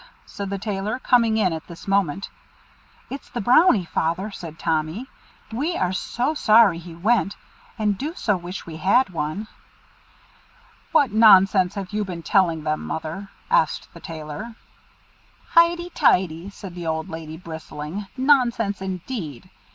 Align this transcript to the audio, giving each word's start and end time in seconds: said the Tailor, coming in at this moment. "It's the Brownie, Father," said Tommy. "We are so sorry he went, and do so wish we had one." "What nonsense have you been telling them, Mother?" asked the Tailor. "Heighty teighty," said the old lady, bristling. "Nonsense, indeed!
said 0.25 0.49
the 0.49 0.57
Tailor, 0.57 0.97
coming 0.97 1.37
in 1.37 1.53
at 1.53 1.67
this 1.67 1.87
moment. 1.87 2.27
"It's 3.11 3.29
the 3.29 3.39
Brownie, 3.39 3.85
Father," 3.85 4.31
said 4.31 4.57
Tommy. 4.57 5.05
"We 5.51 5.77
are 5.77 5.93
so 5.93 6.33
sorry 6.33 6.79
he 6.79 6.95
went, 6.95 7.35
and 7.77 7.99
do 7.99 8.15
so 8.15 8.35
wish 8.35 8.65
we 8.65 8.77
had 8.77 9.11
one." 9.11 9.47
"What 10.91 11.11
nonsense 11.11 11.75
have 11.75 11.93
you 11.93 12.03
been 12.03 12.23
telling 12.23 12.63
them, 12.63 12.83
Mother?" 12.87 13.29
asked 13.51 13.93
the 13.93 13.99
Tailor. 13.99 14.55
"Heighty 15.53 15.91
teighty," 15.91 16.49
said 16.49 16.73
the 16.73 16.87
old 16.87 17.07
lady, 17.07 17.37
bristling. 17.37 18.07
"Nonsense, 18.17 18.81
indeed! 18.81 19.51